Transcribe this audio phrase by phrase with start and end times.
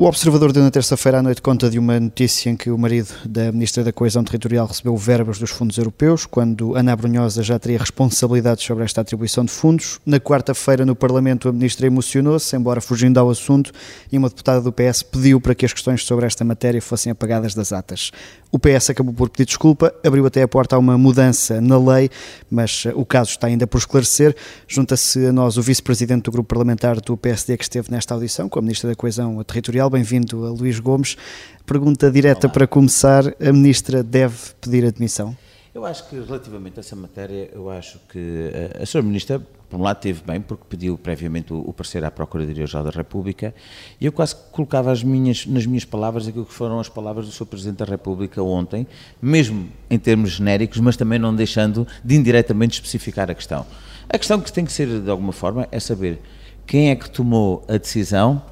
[0.00, 3.12] O Observador deu na terça-feira à noite conta de uma notícia em que o marido
[3.22, 7.78] da Ministra da Coesão Territorial recebeu verbas dos fundos europeus, quando Ana Brunhosa já teria
[7.78, 10.00] responsabilidades sobre esta atribuição de fundos.
[10.06, 13.72] Na quarta-feira, no Parlamento, a Ministra emocionou-se, embora fugindo ao assunto,
[14.10, 17.54] e uma deputada do PS pediu para que as questões sobre esta matéria fossem apagadas
[17.54, 18.10] das atas.
[18.52, 22.10] O PS acabou por pedir desculpa, abriu até a porta a uma mudança na lei,
[22.50, 24.34] mas o caso está ainda por esclarecer.
[24.66, 28.58] Junta-se a nós o vice-presidente do grupo parlamentar do PSD que esteve nesta audição, com
[28.58, 31.16] a Ministra da Coesão Territorial bem-vindo a Luís Gomes.
[31.64, 32.54] Pergunta direta Olá.
[32.54, 35.36] para começar: a Ministra deve pedir admissão?
[35.72, 39.02] Eu acho que relativamente a essa matéria, eu acho que a, eh, a Sra.
[39.02, 42.90] Ministra, por um lado, teve bem, porque pediu previamente o, o parecer à Procuradoria-Geral da
[42.90, 43.54] República,
[44.00, 47.30] e eu quase colocava as minhas, nas minhas palavras aquilo que foram as palavras do
[47.30, 47.46] Sr.
[47.46, 48.84] Presidente da República ontem,
[49.22, 53.64] mesmo em termos genéricos, mas também não deixando de indiretamente especificar a questão.
[54.08, 56.20] A questão que tem que ser, de alguma forma, é saber
[56.66, 58.42] quem é que tomou a decisão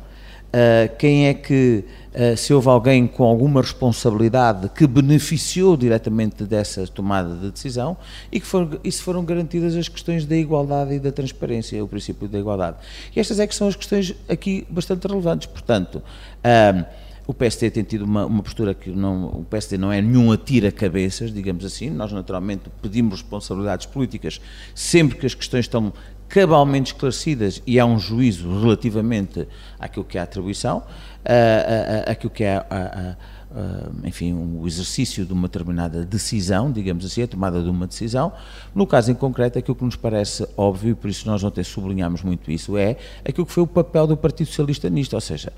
[0.48, 1.84] Uh, quem é que,
[2.36, 7.96] se houve alguém com alguma responsabilidade que beneficiou diretamente dessa tomada de decisão
[8.32, 11.86] e, que for, e se foram garantidas as questões da igualdade e da transparência, o
[11.86, 12.76] princípio da igualdade.
[13.14, 15.46] E estas é que são as questões aqui bastante relevantes.
[15.46, 16.84] Portanto, uh,
[17.28, 21.32] o PSD tem tido uma, uma, postura que não, o PSD não é nenhum atira-cabeças,
[21.32, 21.90] digamos assim.
[21.90, 24.40] Nós, naturalmente, pedimos responsabilidades políticas
[24.74, 25.92] sempre que as questões estão
[26.26, 29.46] cabalmente esclarecidas e há um juízo relativamente
[29.78, 30.82] àquilo que é a atribuição,
[32.06, 37.22] àquilo que é a, a, a, enfim, o exercício de uma determinada decisão, digamos assim,
[37.22, 38.32] a tomada de uma decisão.
[38.74, 42.22] No caso em concreto, aquilo que nos parece óbvio, e por isso nós ontem sublinhamos
[42.22, 45.52] muito isso, é aquilo que foi o papel do Partido Socialista nisto, ou seja,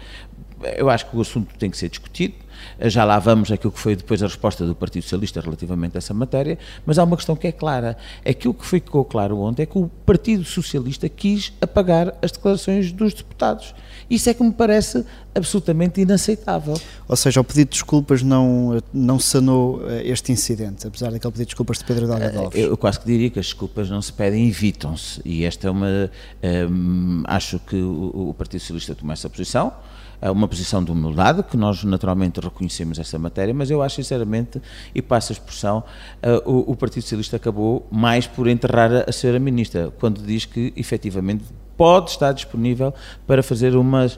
[0.77, 2.34] eu acho que o assunto tem que ser discutido,
[2.80, 6.14] já lá vamos aquilo que foi depois a resposta do Partido Socialista relativamente a essa
[6.14, 7.97] matéria, mas há uma questão que é clara.
[8.27, 13.15] Aquilo que ficou claro ontem é que o Partido Socialista quis apagar as declarações dos
[13.15, 13.75] deputados.
[14.09, 16.76] Isso é que me parece absolutamente inaceitável.
[17.06, 21.47] Ou seja, o pedido de desculpas não, não sanou eh, este incidente, apesar daquele pedido
[21.47, 22.60] de desculpas de Pedro eh, Alves?
[22.60, 25.20] Eu quase que diria que as desculpas não se pedem, evitam-se.
[25.25, 25.87] E esta é uma...
[25.87, 26.10] Um,
[26.43, 29.72] ehm, acho que o, o Partido Socialista tomou essa posição,
[30.20, 34.61] é uma posição de humildade, que nós naturalmente reconhecemos essa matéria, mas eu acho sinceramente,
[34.94, 35.84] e passo a expressão,
[36.22, 40.44] uh, o, o, Partido Socialista acabou mais por enterrar a, a senhora Ministra, quando diz
[40.44, 41.44] que efetivamente
[41.81, 42.93] pode estar disponível
[43.27, 44.11] para fazer uma uh,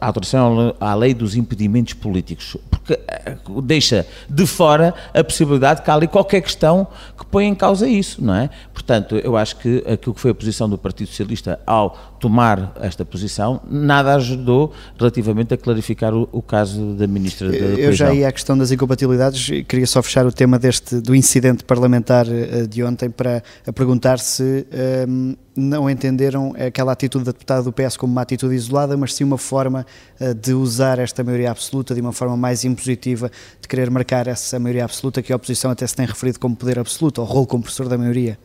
[0.00, 5.94] alteração à lei dos impedimentos políticos, porque uh, deixa de fora a possibilidade que há
[5.94, 6.86] ali qualquer questão
[7.18, 8.48] que põe em causa isso, não é?
[8.72, 13.04] Portanto, eu acho que aquilo que foi a posição do Partido Socialista ao tomar esta
[13.04, 18.26] posição, nada ajudou relativamente a clarificar o, o caso da Ministra da Eu já ia
[18.26, 22.82] à questão das incompatibilidades, queria só fechar o tema deste, do incidente parlamentar eh, de
[22.82, 23.42] ontem para
[23.74, 24.66] perguntar se
[25.06, 29.14] um, ehm, não entenderam aquela atitude da deputada do PS como uma atitude isolada, mas
[29.14, 29.86] sim uma forma
[30.20, 33.30] uh, de usar esta maioria absoluta de uma forma mais impositiva,
[33.60, 36.78] de querer marcar essa maioria absoluta que a oposição até se tem referido como poder
[36.78, 38.38] absoluto, ou rolo compressor da maioria.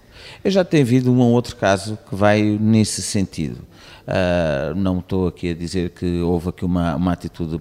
[0.43, 3.59] Eu já tenho havido um ou outro caso que vai nesse sentido.
[4.01, 7.59] Uh, não estou aqui a dizer que houve aqui uma, uma atitude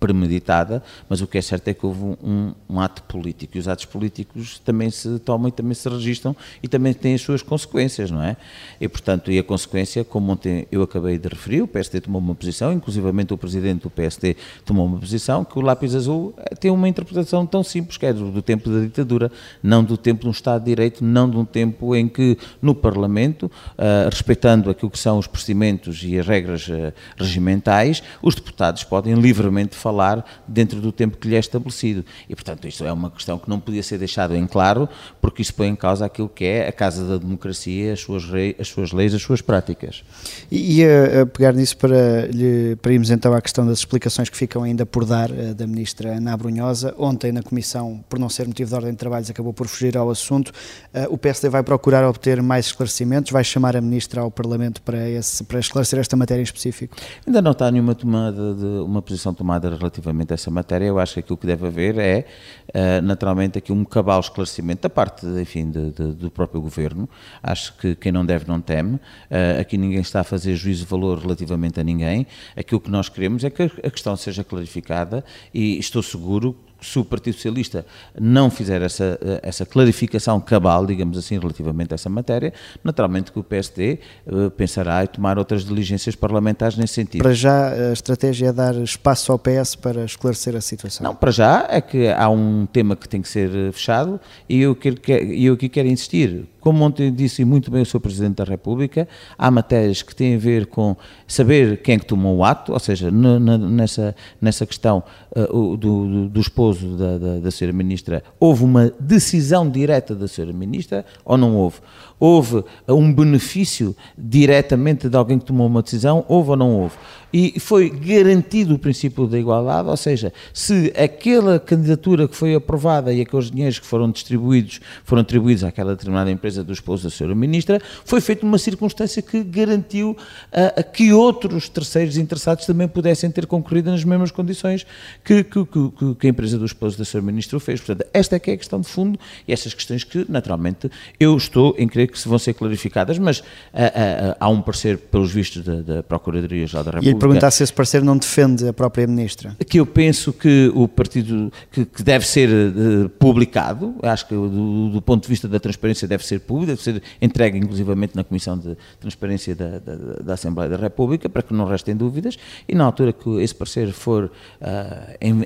[0.00, 3.68] premeditada, mas o que é certo é que houve um, um, ato político e os
[3.68, 8.10] atos políticos também se tomam e também se registram e também têm as suas consequências,
[8.10, 8.36] não é?
[8.80, 12.34] E portanto, e a consequência, como ontem eu acabei de referir, o PSD tomou uma
[12.34, 16.88] posição, inclusivamente o presidente do PSD tomou uma posição, que o lápis azul tem uma
[16.88, 19.30] interpretação tão simples, que é do, do tempo da ditadura,
[19.62, 22.74] não do tempo de um Estado de Direito, não de um tempo em que no
[22.74, 28.82] Parlamento, uh, respeitando aquilo que são os procedimentos e as regras uh, regimentais, os deputados
[28.82, 32.04] podem livremente falar falar dentro do tempo que lhe é estabelecido.
[32.28, 34.88] E, portanto, isto é uma questão que não podia ser deixado em claro,
[35.20, 38.54] porque isso põe em causa aquilo que é a Casa da Democracia, as suas, rei,
[38.58, 40.04] as suas leis, as suas práticas.
[40.50, 44.28] E, e a, a, pegar nisso para, lhe, para irmos então à questão das explicações
[44.28, 46.94] que ficam ainda por dar uh, da Ministra Ana Brunhosa.
[46.96, 50.08] Ontem, na Comissão, por não ser motivo de ordem de trabalhos, acabou por fugir ao
[50.08, 50.48] assunto.
[50.94, 55.08] Uh, o PSD vai procurar obter mais esclarecimentos, vai chamar a Ministra ao Parlamento para,
[55.08, 56.96] esse, para esclarecer esta matéria em específico?
[57.26, 61.14] Ainda não está nenhuma tomada de, uma posição tomada relativamente a essa matéria, eu acho
[61.14, 62.26] que aquilo que deve haver é,
[62.68, 67.08] uh, naturalmente, aqui um cabal esclarecimento da parte, enfim, de, de, do próprio Governo.
[67.42, 68.94] Acho que quem não deve não teme.
[68.96, 72.26] Uh, aqui ninguém está a fazer juízo de valor relativamente a ninguém.
[72.56, 77.04] Aquilo que nós queremos é que a questão seja clarificada e estou seguro se o
[77.04, 77.84] Partido Socialista
[78.18, 83.44] não fizer essa, essa clarificação cabal, digamos assim, relativamente a essa matéria, naturalmente que o
[83.44, 87.22] PSD eh, pensará em tomar outras diligências parlamentares nesse sentido.
[87.22, 91.04] Para já, a estratégia é dar espaço ao PS para esclarecer a situação?
[91.04, 94.74] Não, para já é que há um tema que tem que ser fechado e eu,
[94.74, 98.00] quero, eu aqui quero insistir como ontem disse muito bem o Sr.
[98.00, 100.96] Presidente da República, há matérias que têm a ver com
[101.26, 105.02] saber quem é que tomou o ato, ou seja, nessa, nessa questão
[105.34, 107.72] uh, do, do, do, esposo da, da, da Sra.
[107.72, 110.52] Ministra, houve uma decisão direta da Sra.
[110.52, 111.78] Ministra ou não houve?
[112.20, 116.94] Houve um benefício diretamente de alguém que tomou uma decisão, houve ou não houve?
[117.32, 123.12] e foi garantido o princípio da igualdade, ou seja, se aquela candidatura que foi aprovada
[123.12, 127.34] e aqueles dinheiros que foram distribuídos foram atribuídos àquela determinada empresa do esposo da senhora
[127.34, 133.46] ministra, foi feita uma circunstância que garantiu uh, que outros terceiros interessados também pudessem ter
[133.46, 134.86] concorrido nas mesmas condições
[135.24, 137.80] que, que, que, que a empresa do esposo da senhora ministra o fez.
[137.80, 141.36] Portanto, esta é que é a questão de fundo e estas questões que, naturalmente, eu
[141.36, 145.32] estou em crer que se vão ser clarificadas, mas uh, uh, há um parecer, pelos
[145.32, 149.56] vistos, da, da Procuradoria-Geral da República perguntar se esse parecer não defende a própria Ministra.
[149.68, 154.90] Que eu penso que o partido, que, que deve ser uh, publicado, acho que do,
[154.90, 158.58] do, ponto de vista da transparência deve ser público, deve ser entregue inclusivamente na Comissão
[158.58, 162.36] de Transparência da, da, da Assembleia da República, para que não restem dúvidas,
[162.68, 164.30] e na altura que esse parecer for uh,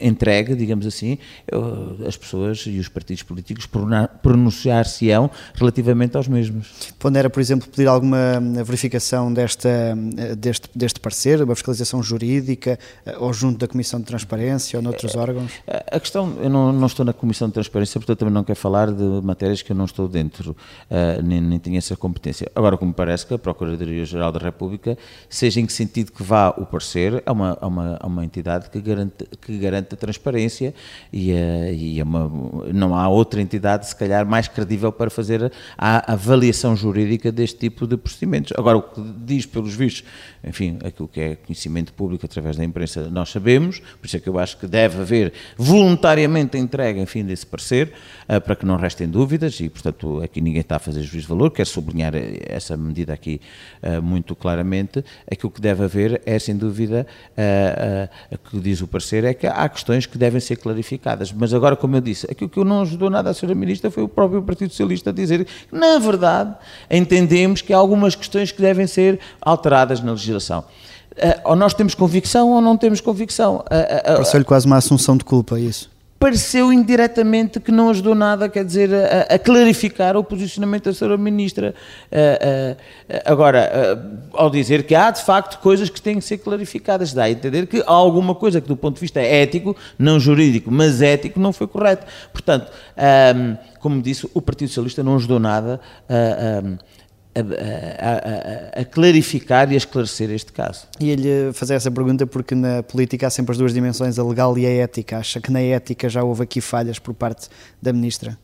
[0.00, 1.18] entregue, digamos assim,
[1.50, 3.68] eu, as pessoas e os partidos políticos
[4.22, 6.53] pronunciar-se-ão relativamente aos mesmos.
[6.98, 9.96] Pondera, por exemplo, pedir alguma verificação desta,
[10.36, 15.16] deste, deste parecer, uma fiscalização jurídica, eh, ou junto da Comissão de Transparência ou noutros
[15.16, 15.52] órgãos?
[15.66, 18.92] A questão, eu não, não, estou na Comissão de Transparência, portanto também não quero falar
[18.92, 22.50] de matérias que eu não estou dentro, uh, nem, nem tenho essa competência.
[22.54, 24.96] Agora, como parece que a Procuradoria-Geral da República,
[25.28, 28.70] seja em que sentido que vá o parecer, é uma, é uma, é uma entidade
[28.70, 30.74] que garante, que garante a transparência
[31.12, 32.30] e, e é uma,
[32.72, 36.43] não há outra entidade, se calhar, mais credível para fazer a avaliação
[36.76, 38.52] jurídica deste tipo de procedimentos.
[38.56, 40.04] Agora, o que diz, pelos vistos,
[40.42, 44.28] enfim, aquilo que é conhecimento público através da imprensa, nós sabemos, por isso é que
[44.28, 47.92] eu acho que deve haver voluntariamente a entrega, enfim, desse parecer,
[48.28, 51.28] uh, para que não restem dúvidas, e portanto aqui ninguém está a fazer juízo de
[51.28, 53.40] valor, quero sublinhar essa medida aqui
[53.82, 59.24] uh, muito claramente, aquilo que deve haver é, sem dúvida, uh, que diz o parecer,
[59.24, 62.62] é que há questões que devem ser clarificadas, mas agora, como eu disse, aquilo que
[62.64, 63.54] não ajudou nada a Sra.
[63.54, 66.33] Ministra foi o próprio Partido Socialista a dizer que, na verdade,
[66.90, 70.64] entendemos que há algumas questões que devem ser alteradas na legislação.
[71.12, 73.56] Uh, ou nós temos convicção ou não temos convicção.
[73.56, 75.93] Uh, uh, Pareceu-lhe quase uma assunção de culpa, isso?
[76.24, 81.18] Pareceu indiretamente que não ajudou nada, quer dizer, a, a clarificar o posicionamento da Sra.
[81.18, 81.74] Ministra.
[83.26, 87.30] agora, ao dizer que há de facto coisas que têm que ser clarificadas, dá a
[87.30, 91.38] entender que há alguma coisa que, do ponto de vista ético, não jurídico, mas ético,
[91.38, 92.06] não foi correto.
[92.32, 92.72] Portanto,
[93.36, 95.78] um, como disse, o Partido Socialista não ajudou nada
[96.08, 96.64] a.
[96.64, 96.78] Um,
[97.34, 100.86] a, a, a, clarificar e a esclarecer este caso.
[101.00, 104.56] E ele fazer essa pergunta porque na política há sempre as duas dimensões, a legal
[104.56, 105.18] e a ética.
[105.18, 107.48] Acha que na ética já houve aqui falhas por parte
[107.82, 108.38] da Ministra?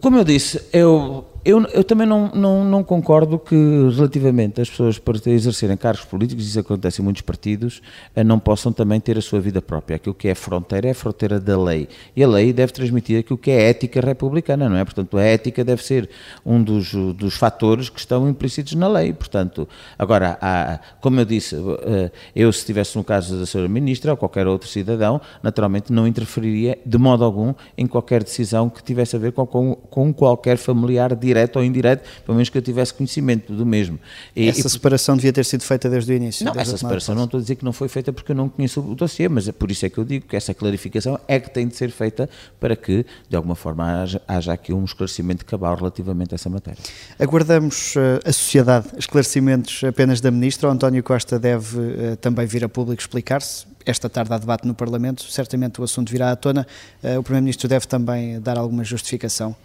[0.00, 4.98] Como eu disse, eu eu, eu, também não, não, não, concordo que, relativamente às pessoas
[4.98, 7.80] para exercerem cargos políticos, isso acontece em muitos partidos,
[8.14, 9.96] eh, não possam também ter a sua vida própria.
[9.96, 11.88] Aquilo que é fronteira é fronteira da lei.
[12.14, 14.84] E a lei deve transmitir aquilo que é ética republicana, não é?
[14.84, 16.10] Portanto, a ética deve ser
[16.44, 19.14] um dos, dos fatores que estão implícitos na lei.
[19.14, 19.66] Portanto,
[19.98, 24.16] agora, há, como eu disse, eh, eu se estivesse no caso da senhora Ministra ou
[24.16, 29.18] qualquer outro cidadão, naturalmente não interferiria de modo algum em qualquer decisão que tivesse a
[29.18, 32.92] ver com, com, com qualquer familiar de direto ou indireto, pelo menos que eu tivesse
[32.92, 33.98] conhecimento do mesmo.
[34.34, 36.44] E, essa e, separação devia ter sido feita desde o início?
[36.44, 38.80] Não, essa separação não estou a dizer que não foi feita porque eu não conheço
[38.80, 41.50] o dossiê, mas é por isso é que eu digo que essa clarificação é que
[41.50, 45.76] tem de ser feita para que, de alguma forma, haja, haja aqui um esclarecimento cabal
[45.76, 46.82] relativamente a essa matéria.
[47.18, 50.68] Aguardamos uh, a sociedade esclarecimentos apenas da Ministra.
[50.68, 53.70] O António Costa deve uh, também vir a público explicar-se.
[53.86, 56.66] Esta tarde há debate no Parlamento, certamente o assunto virá à tona.
[57.02, 59.56] Uh, o Primeiro-Ministro deve também dar alguma justificação.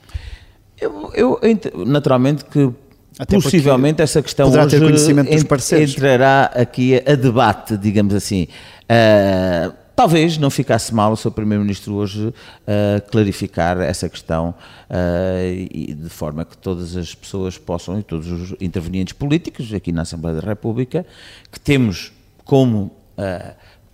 [0.80, 1.40] Eu, eu
[1.86, 2.70] naturalmente que
[3.18, 4.76] Até possivelmente essa questão hoje
[5.82, 8.48] entrará aqui a, debate, digamos assim.
[8.84, 12.34] Uh, talvez não ficasse mal o seu Primeiro-Ministro hoje uh,
[13.10, 14.54] clarificar essa questão
[14.90, 20.02] uh, de forma que todas as pessoas possam, e todos os intervenientes políticos aqui na
[20.02, 21.06] Assembleia da República,
[21.52, 22.12] que temos
[22.44, 22.92] como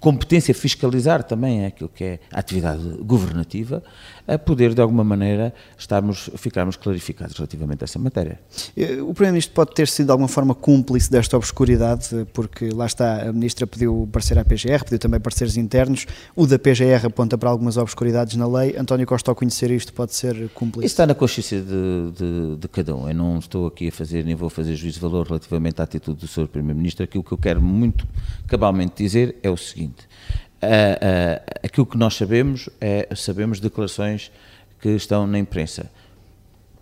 [0.02, 3.84] competência fiscalizar também aquilo que é a atividade governativa,
[4.28, 8.40] a poder, de alguma maneira, estarmos, ficarmos clarificados relativamente a essa matéria.
[8.76, 13.30] Eh, o Primeiro-Ministro pode ter sido, de alguma forma, cúmplice desta obscuridade, porque lá está,
[13.30, 17.50] a Ministra pediu parecer à PGR, pediu também pareceres internos, o da PGR aponta para
[17.50, 18.76] algumas obscuridades na lei.
[18.78, 20.88] António Costa, ao conhecer isto, pode ser cúmplice?
[20.88, 23.08] Isso está na consciência de, de, de cada um.
[23.08, 26.22] Eu não estou aqui a fazer, nem vou fazer juízo de valor relativamente à atitude
[26.22, 26.48] do Sr.
[26.48, 27.04] Primeiro-Ministro.
[27.04, 28.08] Aquilo que eu quero muito
[28.48, 34.32] cabalmente dizer é o seguinte uh, aquilo que nós sabemos é sabemos declarações
[34.80, 35.90] que estão na imprensa.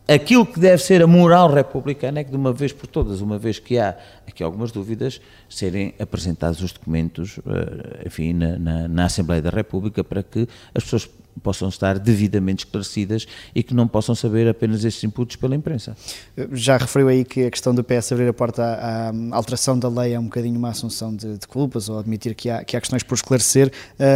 [0.07, 3.37] aquilo que deve ser a moral republicana é que de uma vez por todas, uma
[3.37, 3.97] vez que há
[4.27, 10.03] aqui algumas dúvidas, serem apresentados os documentos, eh, enfim, na, na, na Assembleia da República
[10.03, 15.03] para que as pessoas possam estar devidamente esclarecidas e que não possam saber apenas estes
[15.03, 15.95] inputs pela imprensa.
[16.51, 19.89] Já referiu aí que a questão do PS abrir a porta à, à alteração da
[19.89, 22.81] lei é um bocadinho uma assunção de, de culpas ou admitir que há, que há
[22.81, 23.71] questões por esclarecer.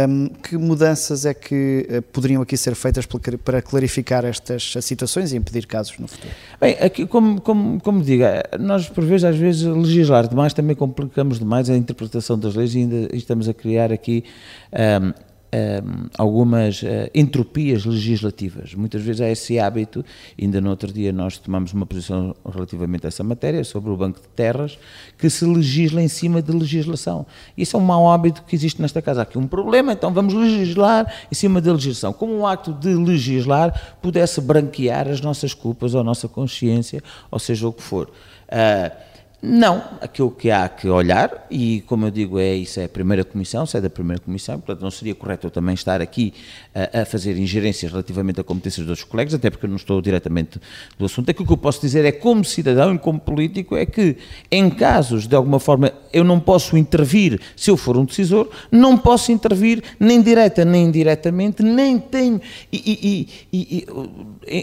[0.08, 3.06] Um, que mudanças é que uh, poderiam aqui ser feitas
[3.42, 6.32] para clarificar estas situações e impedir casos no futuro?
[6.60, 8.24] Bem, aqui, como, como, como digo,
[8.60, 12.78] nós por vezes, às vezes, legislar demais também complicamos demais a interpretação das leis e
[12.78, 14.24] ainda estamos a criar aqui
[14.72, 18.74] um, um, algumas uh, entropias legislativas.
[18.74, 20.04] Muitas vezes há esse hábito,
[20.40, 24.20] ainda no outro dia nós tomamos uma posição relativamente a essa matéria, sobre o Banco
[24.20, 24.78] de Terras,
[25.16, 27.24] que se legisla em cima de legislação.
[27.56, 29.20] Isso é um mau hábito que existe nesta casa.
[29.20, 32.12] Há aqui um problema, então vamos legislar em cima da legislação.
[32.12, 37.38] Como um acto de legislar pudesse branquear as nossas culpas ou a nossa consciência, ou
[37.38, 38.10] seja o que for.
[38.48, 39.13] Uh,
[39.46, 43.22] não, aquilo que há que olhar, e como eu digo, é isso é a primeira
[43.22, 46.32] comissão, se é da primeira comissão, portanto não seria correto eu também estar aqui
[46.74, 50.00] a, a fazer ingerências relativamente a competências dos outros colegas, até porque eu não estou
[50.00, 50.58] diretamente
[50.98, 51.30] do assunto.
[51.30, 54.16] Aquilo que eu posso dizer é, como cidadão e como político, é que
[54.50, 58.96] em casos, de alguma forma, eu não posso intervir, se eu for um decisor, não
[58.96, 62.40] posso intervir nem direta nem indiretamente, nem tenho,
[62.72, 63.86] e, e, e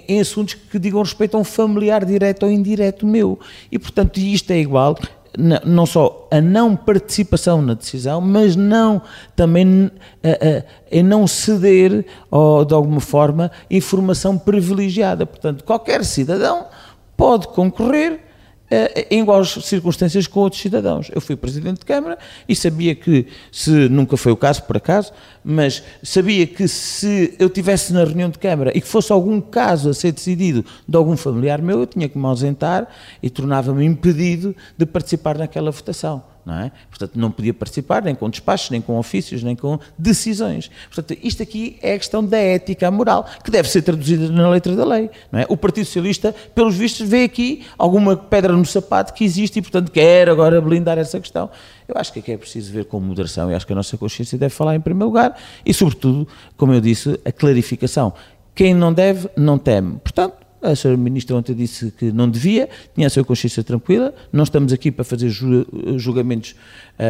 [0.07, 3.39] em assuntos que digam respeito a um familiar direto ou indireto meu.
[3.71, 4.70] E, portanto, isto é igual
[5.65, 9.01] não só a não participação na decisão, mas não
[9.35, 9.89] também
[10.23, 15.25] a, não ceder, ou, de alguma forma, informação privilegiada.
[15.25, 16.65] Portanto, qualquer cidadão
[17.15, 18.19] pode concorrer
[19.09, 21.11] em iguais circunstâncias com outros cidadãos.
[21.13, 25.11] Eu fui Presidente de Câmara e sabia que, se nunca foi o caso, por acaso,
[25.43, 29.89] mas sabia que se eu tivesse na reunião de Câmara e que fosse algum caso
[29.89, 32.87] a ser decidido de algum familiar meu, eu tinha que me ausentar
[33.21, 36.71] e tornava-me impedido de participar naquela votação não é?
[36.89, 40.69] Portanto, não podia participar nem com despachos, nem com ofícios, nem com decisões.
[40.93, 44.75] Portanto, isto aqui é a questão da ética moral, que deve ser traduzida na letra
[44.75, 45.45] da lei, não é?
[45.49, 49.91] O Partido Socialista, pelos vistos, vê aqui alguma pedra no sapato que existe e, portanto,
[49.91, 51.49] quer agora blindar essa questão.
[51.87, 54.37] Eu acho que aqui é preciso ver com moderação e acho que a nossa consciência
[54.37, 58.13] deve falar em primeiro lugar e, sobretudo, como eu disse, a clarificação.
[58.55, 59.97] Quem não deve, não teme.
[60.03, 64.43] Portanto, a senhora Ministra ontem disse que não devia, tinha a sua consciência tranquila, não
[64.43, 65.29] estamos aqui para fazer
[65.97, 66.55] julgamentos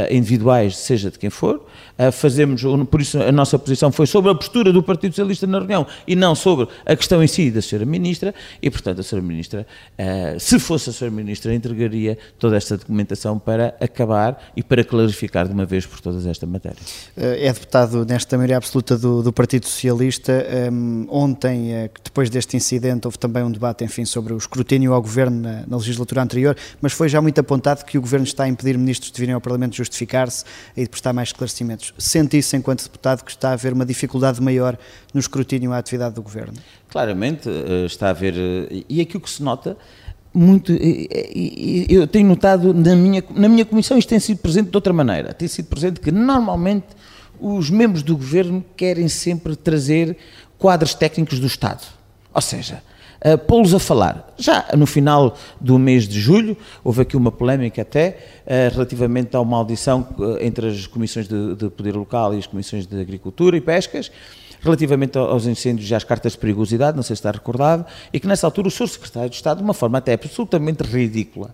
[0.10, 1.56] individuais, seja de quem for,
[1.98, 5.60] uh, fazemos, por isso a nossa posição foi sobre a postura do Partido Socialista na
[5.60, 9.26] reunião e não sobre a questão em si da senhora Ministra, e portanto a senhora
[9.28, 9.68] Ministra,
[10.00, 15.48] uh, se fosse a senhora Ministra, entregaria toda esta documentação para acabar e para clarificar
[15.48, 16.78] de uma vez por todas esta matéria.
[17.16, 23.18] É deputado nesta maioria absoluta do, do Partido Socialista, um, ontem, depois deste incidente, houve
[23.18, 27.10] também um debate, enfim, sobre o escrutínio ao Governo na, na legislatura anterior, mas foi
[27.10, 30.46] já muito apontado que o Governo está a impedir ministros de virem ao Parlamento justificar-se
[30.76, 31.94] e de prestar mais esclarecimentos.
[31.98, 34.78] Sente isso, enquanto deputado, que está a haver uma dificuldade maior
[35.14, 36.54] no escrutínio à atividade do Governo?
[36.90, 39.78] Claramente eh, está a haver, eh, e aquilo que se nota,
[40.34, 44.78] muito, eh, eu tenho notado na minha, na minha comissão isto tem sido presente de
[44.78, 46.88] outra maneira, tem sido presente que normalmente
[47.40, 50.16] os membros do Governo querem sempre trazer
[50.58, 51.82] quadros técnicos do Estado,
[52.34, 52.82] ou seja,
[53.26, 54.34] uh, pô-los a falar.
[54.38, 59.42] Já no final do mês de julho, houve aqui uma polémica até uh, relativamente a
[59.42, 63.56] uma audição uh, entre as comissões de, de, poder local e as comissões de agricultura
[63.56, 64.12] e pescas,
[64.62, 68.28] relativamente aos incêndios e às cartas de perigosidade, não sei se está recordado, e que
[68.28, 68.88] nessa altura o Sr.
[68.88, 71.54] Secretário de Estado, de uma forma até absolutamente ridícula,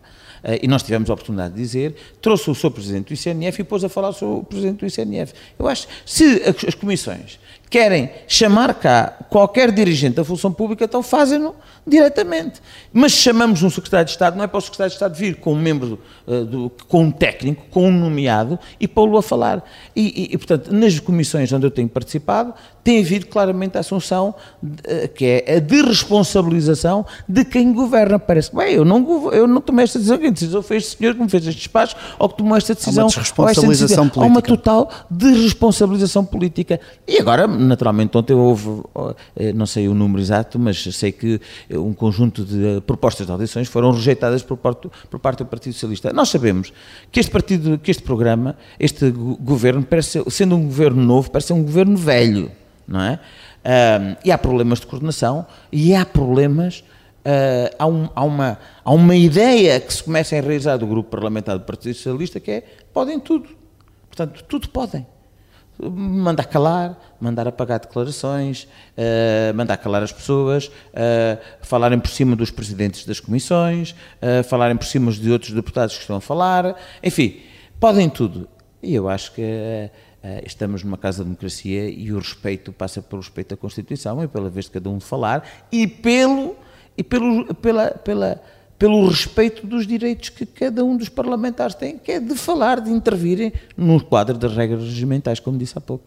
[0.62, 2.70] e nós tivemos a oportunidade de dizer, trouxe o Sr.
[2.70, 5.34] Presidente do ICNF e pôs a falar o Presidente do ICNF.
[5.58, 11.54] Eu acho, se as comissões querem chamar cá qualquer dirigente da função pública, então fazem-no
[11.86, 12.62] diretamente.
[12.92, 15.54] Mas chamamos um secretário de Estado, não é para o secretário de Estado vir com
[15.54, 19.64] um membro, uh, do, com um técnico, com um nomeado e pô-lo a falar.
[19.96, 24.34] E, e, e, portanto, nas comissões onde eu tenho participado, tem havido claramente a assunção,
[24.64, 28.18] de, que é a desresponsabilização de quem governa.
[28.18, 31.14] Parece que, bem, eu não, eu não tomei esta decisão, quem decisão foi este senhor
[31.14, 33.04] que me fez este despacho ou que tomou esta decisão.
[33.04, 34.22] Há uma desresponsabilização política.
[34.22, 36.80] Há uma total desresponsabilização política.
[37.06, 38.84] E agora, naturalmente, ontem houve,
[39.36, 41.40] eh, não sei o número exato, mas sei que
[41.72, 46.14] um conjunto de propostas de audições foram rejeitadas por parte, por parte do Partido Socialista.
[46.14, 46.72] Nós sabemos
[47.12, 51.64] que este partido, que este programa, este governo, parece, sendo um governo novo, parece um
[51.64, 52.52] governo velho
[52.88, 53.20] não é?
[54.24, 56.80] E há problemas de coordenação e há problemas,
[57.26, 61.10] uh, há, um, há, uma, há uma ideia que se começa a enraizar do grupo
[61.10, 63.50] parlamentar do Partido Socialista que é, podem tudo.
[64.08, 65.06] Portanto, tudo podem.
[65.80, 68.68] Mandar calar, mandar apagar declarações,
[68.98, 74.76] uh, mandar calar as pessoas, uh, falarem por cima dos presidentes das comissões, uh, falarem
[74.76, 77.42] por cima de outros deputados que estão a falar, enfim,
[77.80, 78.48] podem tudo.
[78.82, 79.90] E eu acho que
[80.46, 84.50] estamos numa casa de democracia e o respeito passa pelo respeito à Constituição e pela
[84.50, 86.56] vez de cada um de falar e pelo
[86.98, 88.42] e pelo, pela, pela
[88.78, 92.92] pelo respeito dos direitos que cada um dos parlamentares tem, que é de falar, de
[92.92, 96.06] intervirem no quadro das regras regimentais, como disse há pouco.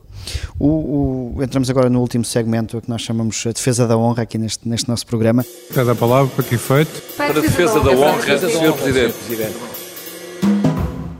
[0.59, 4.39] O, o, entramos agora no último segmento, que nós chamamos a defesa da honra, aqui
[4.39, 5.45] neste, neste nosso programa.
[5.75, 7.03] Cada palavra para que efeito?
[7.17, 8.73] Para a defesa da honra, Sr.
[8.75, 9.70] Presidente.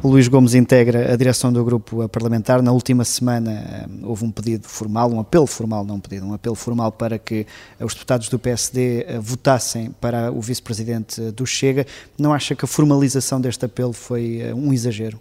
[0.03, 2.63] Luís Gomes integra a direção do grupo parlamentar.
[2.63, 6.33] Na última semana eh, houve um pedido formal, um apelo formal, não um pedido, um
[6.33, 7.47] apelo formal para que
[7.79, 11.87] os deputados do PSD eh, votassem para o vice-presidente do Chega.
[12.19, 15.21] Não acha que a formalização deste apelo foi eh, um exagero?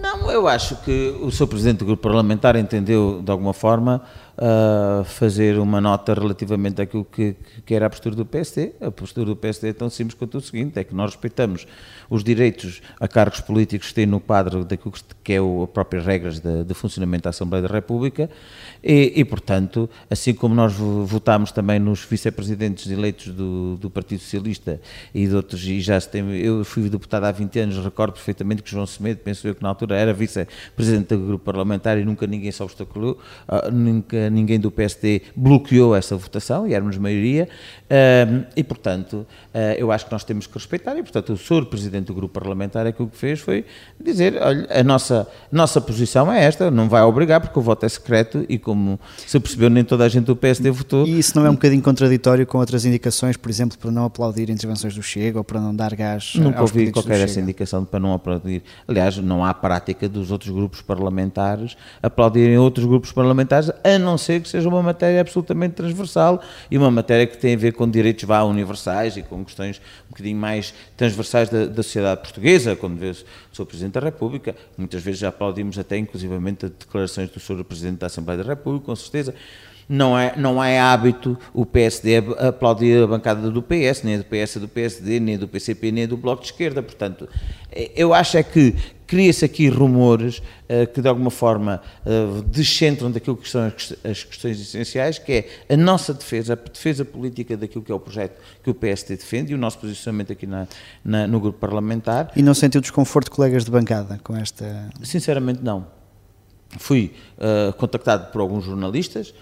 [0.00, 4.02] Não, eu acho que o seu presidente do grupo parlamentar entendeu de alguma forma
[4.38, 8.72] uh, fazer uma nota relativamente àquilo que, que, era a postura do PSD.
[8.80, 11.66] A postura do PSD é tão simples quanto o seguinte: é que nós respeitamos
[12.08, 16.04] os direitos a cargos políticos que têm no quadro daquilo que é o, as próprias
[16.04, 18.30] regras de, de funcionamento da Assembleia da República
[18.82, 24.80] e, e, portanto, assim como nós votámos também nos vice-presidentes eleitos do, do, Partido Socialista
[25.12, 28.62] e de outros, e já se tem, eu fui deputado há 20 anos, recordo perfeitamente
[28.62, 32.26] que João Semedo, penso eu que na altura era vice-presidente do grupo parlamentar e nunca
[32.26, 33.18] ninguém se obstaculou,
[33.48, 37.48] uh, nunca ninguém do PSD bloqueou essa votação e éramos maioria,
[38.56, 39.26] e portanto
[39.76, 42.86] eu acho que nós temos que respeitar e portanto o senhor Presidente do Grupo Parlamentar
[42.86, 43.64] aquilo que fez foi
[44.00, 47.88] dizer, olha, a nossa, nossa posição é esta, não vai obrigar porque o voto é
[47.88, 51.06] secreto e como se percebeu nem toda a gente do PSD votou.
[51.06, 54.50] E isso não é um bocadinho contraditório com outras indicações, por exemplo, para não aplaudir
[54.50, 57.98] intervenções do Chega ou para não dar gás Nunca aos ouvi qualquer essa indicação para
[57.98, 58.62] não aplaudir.
[58.86, 64.40] Aliás, não há prática dos outros grupos parlamentares aplaudirem outros grupos parlamentares, a não ser
[64.40, 68.24] que seja uma matéria absolutamente transversal e uma matéria que tem a ver com direitos
[68.24, 73.10] vá universais e com questões um bocadinho mais transversais da, da sociedade portuguesa, quando vê
[73.10, 73.66] o Sr.
[73.66, 77.64] Presidente da República, muitas vezes já aplaudimos até inclusivamente declarações do Sr.
[77.64, 79.34] Presidente da Assembleia da República, com certeza,
[79.88, 84.56] não é, não é hábito o PSD aplaudir a bancada do PS, nem do PS,
[84.56, 86.82] do PSD, nem do PCP, nem do Bloco de Esquerda.
[86.82, 87.26] Portanto,
[87.96, 88.74] eu acho é que
[89.08, 94.22] cria-se aqui rumores uh, que de alguma forma uh, descentram daquilo que são as, as,
[94.22, 98.38] questões essenciais, que é a nossa defesa, a defesa política daquilo que é o projeto
[98.62, 100.68] que o PSD defende e o nosso posicionamento aqui na,
[101.02, 102.30] na, no grupo parlamentar.
[102.36, 104.90] E não sentiu desconforto de colegas de bancada com esta...
[105.02, 105.86] Sinceramente não.
[106.78, 109.34] Fui uh, contactado por alguns jornalistas,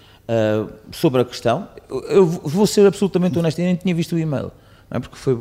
[0.91, 1.69] sobre a questão.
[2.09, 4.51] Eu vou ser absolutamente honesto, eu nem tinha visto o e-mail,
[4.91, 4.99] é?
[4.99, 5.33] porque foi,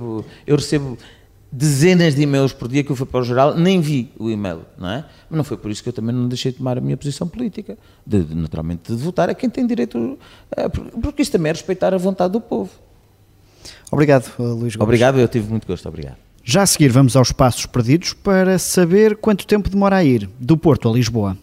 [0.47, 0.97] eu recebo
[1.51, 4.61] dezenas de e-mails por dia que eu fui para o geral, nem vi o e-mail,
[4.77, 5.05] não é?
[5.31, 7.27] Mas não foi por isso que eu também não deixei de tomar a minha posição
[7.29, 11.53] política, de, de naturalmente de votar a quem tem direito, uh, porque isso também é
[11.53, 12.71] respeitar a vontade do povo.
[13.91, 14.77] Obrigado, Luís Gomes.
[14.81, 16.17] Obrigado, eu tive muito gosto, obrigado.
[16.43, 20.57] Já a seguir vamos aos passos perdidos para saber quanto tempo demora a ir do
[20.57, 21.37] Porto a Lisboa.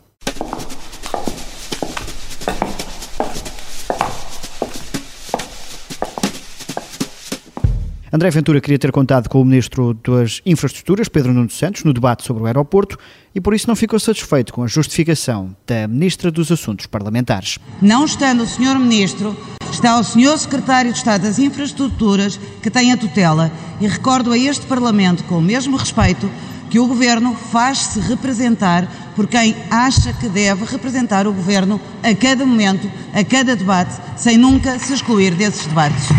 [8.15, 12.23] André Ventura queria ter contado com o Ministro das Infraestruturas, Pedro Nuno Santos, no debate
[12.23, 12.95] sobre o aeroporto
[13.33, 17.57] e por isso não ficou satisfeito com a justificação da Ministra dos Assuntos Parlamentares.
[17.81, 18.77] Não estando o Sr.
[18.77, 19.35] Ministro,
[19.71, 20.37] está o Sr.
[20.37, 25.39] Secretário de Estado das Infraestruturas, que tem a tutela, e recordo a este Parlamento, com
[25.39, 26.29] o mesmo respeito,
[26.69, 32.45] que o Governo faz-se representar por quem acha que deve representar o Governo a cada
[32.45, 36.09] momento, a cada debate, sem nunca se excluir desses debates.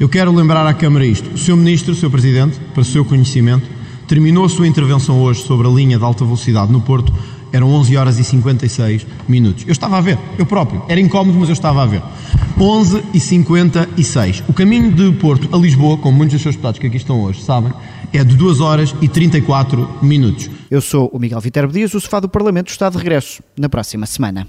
[0.00, 1.28] Eu quero lembrar à Câmara isto.
[1.34, 1.56] O Sr.
[1.56, 2.08] Ministro, Sr.
[2.08, 3.68] Presidente, para o seu conhecimento,
[4.06, 7.12] terminou a sua intervenção hoje sobre a linha de alta velocidade no Porto,
[7.52, 9.64] eram 11 horas e 56 minutos.
[9.66, 10.84] Eu estava a ver, eu próprio.
[10.88, 12.00] Era incómodo, mas eu estava a ver.
[12.60, 14.44] 11 e 56.
[14.46, 17.42] O caminho de Porto a Lisboa, como muitos dos seus deputados que aqui estão hoje
[17.42, 17.72] sabem,
[18.12, 20.48] é de 2 horas e 34 minutos.
[20.70, 24.06] Eu sou o Miguel Viterbo Dias, o sofá do Parlamento está de regresso na próxima
[24.06, 24.46] semana.